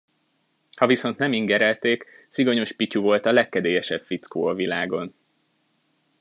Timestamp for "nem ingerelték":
1.17-2.05